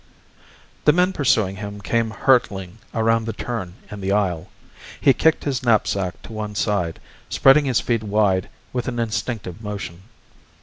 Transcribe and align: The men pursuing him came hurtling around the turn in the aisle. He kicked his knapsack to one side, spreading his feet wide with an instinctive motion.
The 0.85 0.93
men 0.93 1.13
pursuing 1.13 1.57
him 1.57 1.79
came 1.79 2.09
hurtling 2.09 2.79
around 2.91 3.25
the 3.25 3.33
turn 3.33 3.75
in 3.91 4.01
the 4.01 4.11
aisle. 4.11 4.49
He 4.99 5.13
kicked 5.13 5.43
his 5.43 5.61
knapsack 5.61 6.23
to 6.23 6.33
one 6.33 6.55
side, 6.55 6.99
spreading 7.29 7.65
his 7.65 7.81
feet 7.81 8.01
wide 8.01 8.49
with 8.73 8.87
an 8.87 8.97
instinctive 8.97 9.61
motion. 9.61 10.01